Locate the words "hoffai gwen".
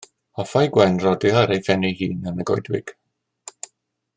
0.43-0.95